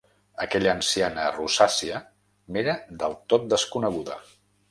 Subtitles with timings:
[0.43, 2.01] Aquella anciana rosàcia
[2.55, 4.19] m'era del tot desconeguda.